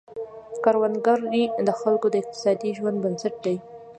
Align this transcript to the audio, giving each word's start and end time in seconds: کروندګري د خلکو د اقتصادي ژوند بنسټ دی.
کروندګري 0.63 1.43
د 1.67 1.69
خلکو 1.79 2.07
د 2.11 2.15
اقتصادي 2.21 2.69
ژوند 2.77 2.97
بنسټ 3.03 3.35
دی. 3.45 3.55